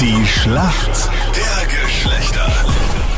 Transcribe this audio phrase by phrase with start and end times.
[0.00, 2.46] Die Schlacht der Geschlechter.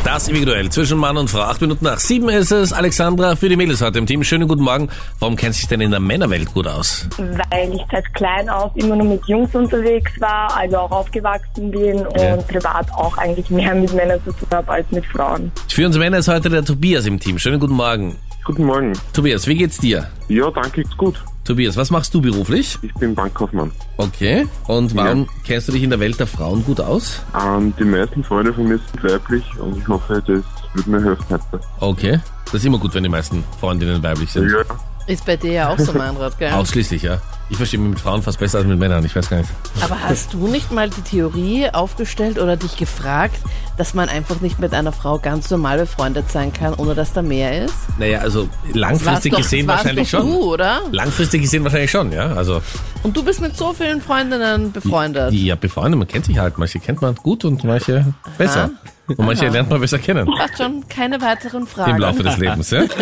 [0.04, 1.40] Das individuell zwischen Mann und Frau.
[1.40, 2.72] Acht Minuten nach sieben ist es.
[2.72, 4.22] Alexandra für die Mädels heute im Team.
[4.24, 4.88] Schönen guten Morgen.
[5.18, 7.06] Warum kennt sich denn in der Männerwelt gut aus?
[7.18, 12.06] weil ich seit klein auf immer nur mit Jungs unterwegs war, also auch aufgewachsen bin
[12.06, 12.36] und Ja.
[12.36, 15.50] privat auch eigentlich mehr mit Männern zu tun habe als mit Frauen.
[15.68, 17.38] Für uns Männer ist heute der Tobias im Team.
[17.38, 18.16] Schönen guten Morgen.
[18.48, 18.94] Guten Morgen.
[19.12, 20.08] Tobias, wie geht's dir?
[20.28, 21.22] Ja, danke, geht's gut.
[21.44, 22.78] Tobias, was machst du beruflich?
[22.80, 23.70] Ich bin Bankkaufmann.
[23.98, 24.46] Okay.
[24.66, 27.20] Und warum kennst du dich in der Welt der Frauen gut aus?
[27.38, 30.42] Ähm, die meisten Freunde von mir sind weiblich und ich hoffe, das
[30.72, 31.60] wird mir helfen heute.
[31.80, 32.20] Okay.
[32.46, 34.50] Das ist immer gut, wenn die meisten Freundinnen weiblich sind.
[34.50, 34.64] Ja,
[35.08, 36.52] Ist bei dir ja auch so, Meinrad, gell?
[36.52, 37.18] Ausschließlich, ja.
[37.50, 39.02] Ich verstehe mich mit Frauen fast besser als mit Männern.
[39.06, 39.48] Ich weiß gar nicht.
[39.80, 43.40] Aber hast du nicht mal die Theorie aufgestellt oder dich gefragt,
[43.78, 47.22] dass man einfach nicht mit einer Frau ganz normal befreundet sein kann, ohne dass da
[47.22, 47.72] mehr ist?
[47.98, 50.26] Naja, also langfristig doch- gesehen wahrscheinlich schon.
[50.26, 50.82] Du, oder?
[50.92, 52.34] Langfristig gesehen wahrscheinlich schon, ja.
[52.34, 52.60] Also
[53.02, 55.32] Und du bist mit so vielen Freundinnen befreundet.
[55.32, 56.58] Ja, befreundet, man kennt sich halt.
[56.58, 58.68] Manche kennt man gut und manche besser.
[59.06, 59.52] Und manche Aha.
[59.54, 61.92] lernt man besser kennen Macht schon keine weiteren Fragen.
[61.92, 62.70] im Laufe des Lebens.
[62.72, 62.82] Ja?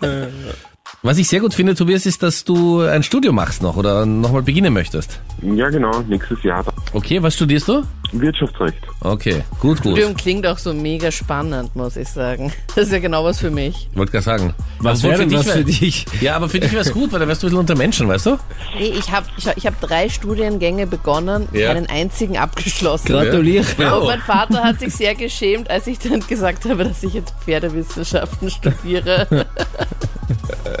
[1.06, 4.42] Was ich sehr gut finde, Tobias, ist, dass du ein Studium machst noch oder nochmal
[4.42, 5.20] beginnen möchtest.
[5.40, 6.74] ja genau, nächstes Jahr dann.
[6.92, 7.84] Okay, was studierst du?
[8.12, 8.78] Wirtschaftsrecht.
[9.00, 9.92] Okay, gut, gut.
[9.92, 12.52] Studium klingt auch so mega spannend, muss ich sagen.
[12.76, 13.88] Das ist ja genau was für mich.
[13.94, 14.54] Wollte gerade sagen.
[14.80, 16.04] Was wäre denn was wär- für dich?
[16.20, 18.06] Ja, aber für dich wäre es gut, weil dann wärst du ein bisschen unter Menschen,
[18.08, 18.38] weißt du?
[18.78, 21.72] Nee, ich habe ich hab, ich hab drei Studiengänge begonnen, Ja.
[21.72, 23.06] keinen einzigen abgeschlossen.
[23.06, 23.64] Gratuliere.
[23.98, 27.32] Und mein Vater hat sich sehr geschämt, als ich dann gesagt habe, dass ich jetzt
[27.44, 29.46] Pferdewissenschaften studiere.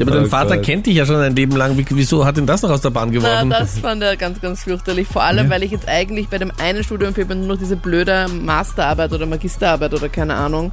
[0.00, 0.64] Ja, aber dein Vater Gott.
[0.64, 1.76] kennt dich ja schon ein Leben lang.
[1.76, 3.50] Wie, wieso hat ihn das noch aus der Bahn Na, geworfen?
[3.50, 5.06] das fand er ganz, ganz fürchterlich.
[5.06, 7.76] Vor allem, weil ich jetzt eigentlich bei dem einen Studium fehlt mir nur noch diese
[7.76, 10.72] blöde Masterarbeit oder Magisterarbeit oder keine Ahnung.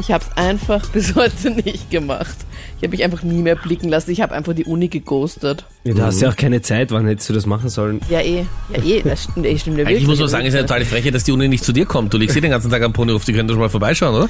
[0.00, 2.36] Ich habe es einfach bis heute nicht gemacht.
[2.78, 4.10] Ich habe mich einfach nie mehr blicken lassen.
[4.10, 5.64] Ich habe einfach die Uni geghostet.
[5.84, 8.00] Ja, du hast ja auch keine Zeit, wann hättest du das machen sollen?
[8.10, 8.44] Ja, eh.
[8.74, 9.02] Ja, eh.
[9.02, 10.06] Das stimmt, eh, stimmt ja wirklich.
[10.06, 12.12] muss man sagen, es ist eine totale Frechheit, dass die Uni nicht zu dir kommt.
[12.12, 14.28] Du liegst eh den ganzen Tag am Ponyhof, die können doch schon mal vorbeischauen, oder?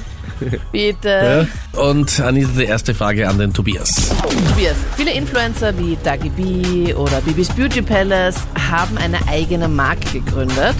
[0.71, 1.47] Bitte.
[1.73, 4.11] Und Anita, die erste Frage an den Tobias.
[4.49, 8.37] Tobias, viele Influencer wie Dagi B oder Bibis Beauty Palace
[8.69, 10.75] haben eine eigene Marke gegründet.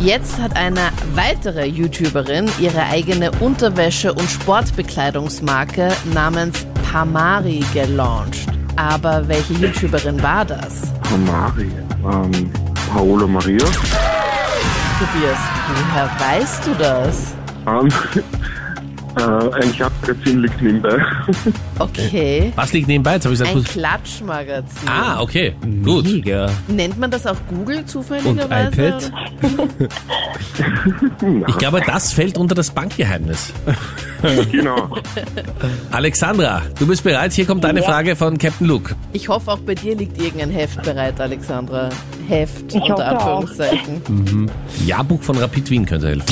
[0.00, 8.46] Jetzt hat eine weitere YouTuberin ihre eigene Unterwäsche- und Sportbekleidungsmarke namens Pamari gelauncht.
[8.76, 10.82] Aber welche YouTuberin war das?
[11.26, 11.70] Mari.
[12.04, 12.50] Ähm,
[12.92, 13.64] Paola Maria.
[14.98, 15.38] Tobias,
[15.68, 17.34] woher weißt du das?
[17.66, 18.22] Ähm, äh,
[19.16, 20.98] ein Klappmagazin liegt nebenbei.
[21.78, 22.52] Okay.
[22.56, 23.14] Was liegt nebenbei?
[23.14, 23.72] Jetzt habe ich gesagt, Ein gut.
[23.72, 24.88] Klatschmagazin.
[24.88, 25.54] Ah, okay.
[25.84, 26.04] Gut.
[26.04, 26.50] Mega.
[26.68, 28.70] Nennt man das auch Google Und zufälligerweise?
[28.82, 29.12] iPad?
[31.48, 33.52] Ich glaube, das fällt unter das Bankgeheimnis.
[34.50, 34.96] genau.
[35.90, 37.32] Alexandra, du bist bereit.
[37.32, 37.86] Hier kommt deine Ja.
[37.86, 38.94] Frage von Captain Luke.
[39.12, 41.88] Ich hoffe, auch bei dir liegt irgendein Heft bereit, Alexandra.
[42.28, 43.06] Heft, Ich unter.
[43.08, 44.50] Anführungszeichen.
[44.86, 46.24] Jahrbuch von Rapid Wien könnte helfen.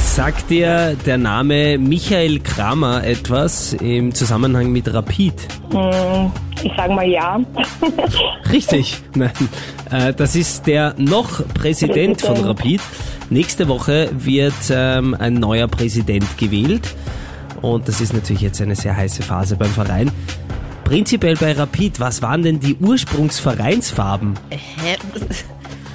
[0.00, 5.34] Sagt dir der Name Michael Kramer etwas im Zusammenhang mit Rapid?
[5.72, 6.30] Hm,
[6.62, 7.40] Ich sage mal ja.
[8.52, 9.02] Richtig.
[9.14, 9.32] Nein.
[9.90, 12.36] Äh, Das ist der noch Präsident von.
[12.44, 12.80] Rapid.
[13.30, 16.94] Nächste Woche wird ähm, ein neuer Präsident gewählt.
[17.62, 20.10] Und das ist natürlich jetzt eine sehr heiße Phase beim Verein.
[20.94, 24.34] Prinzipiell bei Rapid, was waren denn die Ursprungsvereinsfarben?
[24.50, 24.96] Hä?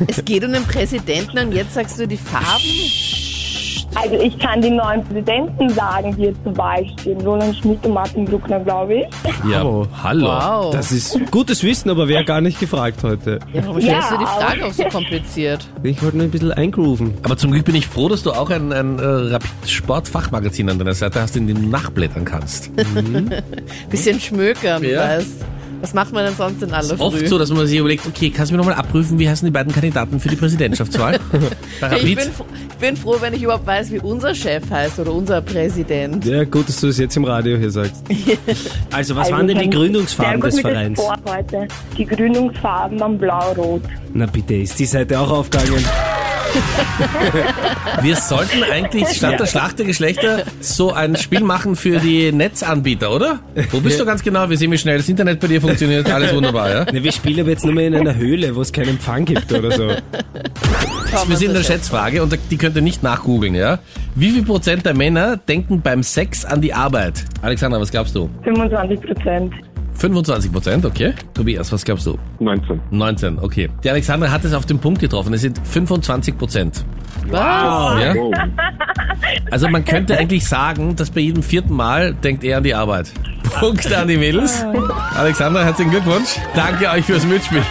[0.08, 3.29] Es geht um den Präsidenten und jetzt sagst du die Farben?
[3.96, 7.20] Also ich kann die neuen Präsidenten sagen, zur Wahl stehen.
[7.22, 9.06] Roland Schmidt und Martin Bruckner, glaube ich.
[9.50, 9.88] Ja, Bravo.
[10.04, 10.28] hallo.
[10.28, 10.72] Wow.
[10.74, 13.40] Das ist gutes Wissen, aber wer gar nicht gefragt heute.
[13.54, 15.68] ja, warum stellst Ja, du die Frage auch so kompliziert?
[15.84, 17.14] Ich wollte nur ein bisschen eingrooven.
[17.24, 20.94] Aber zum Glück bin ich froh, dass du auch ein, ein äh, Rapid-Sport-Fachmagazin an deiner
[20.94, 22.72] Seite hast, in dem du nachblättern kannst.
[23.90, 25.02] Bisschen schmökern, Ja.
[25.18, 25.46] weißt
[25.82, 27.28] Was macht man denn sonst in aller Oft Früh?
[27.28, 29.72] so, dass man sich überlegt, okay, kannst du mir nochmal abprüfen, wie heißen die beiden
[29.74, 31.20] Kandidaten für die Präsidentschaftswahl?
[32.04, 35.14] Ich, bin, fro- ich bin froh, wenn ich überhaupt weiß, wie unser Chef heißt oder
[35.14, 36.26] unser Präsident.
[36.26, 38.04] Ja, gut, dass du das jetzt im Radio hier sagst.
[38.92, 41.00] Also, was Also waren denn die Gründungsfarben des Vereins?
[41.28, 41.68] Heute.
[41.98, 43.84] Die Gründungsfarben waren blau-rot.
[44.14, 45.84] Na bitte, ist die Seite auch aufgegangen?
[48.02, 53.12] Wir sollten eigentlich statt der Schlacht der Geschlechter so ein Spiel machen für die Netzanbieter,
[53.12, 53.40] oder?
[53.72, 54.50] Wo bist du ganz genau?
[54.50, 56.10] Wir sehen, wie schnell das Internet bei dir funktioniert.
[56.10, 56.92] Alles wunderbar, ja?
[56.92, 59.52] Ne, wir spielen aber jetzt nur mal in einer Höhle, wo es keinen Empfang gibt
[59.52, 59.88] oder so.
[61.28, 63.80] Wir sind in der Schätzfrage und die könnt ihr nicht nachgoogeln, ja?
[64.16, 67.26] Wie viel Prozent der Männer denken beim Sex an die Arbeit?
[67.42, 68.30] Alexandra, was glaubst du?
[68.44, 69.54] 25 Prozent.
[70.00, 71.14] 25 Prozent, okay.
[71.34, 72.18] Tobias, was glaubst du?
[72.40, 72.80] 19.
[72.90, 73.70] 19, okay.
[73.84, 75.34] Die Alexandra hat es auf den Punkt getroffen.
[75.34, 76.86] Es sind 25 Prozent.
[77.28, 78.02] Was?
[78.02, 78.14] Ja?
[79.52, 83.12] Also man könnte eigentlich sagen, dass bei jedem vierten Mal denkt er an die Arbeit.
[83.60, 84.64] Punkt an die Mädels.
[85.16, 86.38] Alexandra, herzlichen Glückwunsch.
[86.56, 87.66] Danke euch fürs Mitspielen.